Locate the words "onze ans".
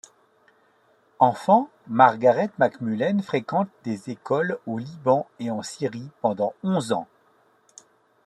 6.63-7.07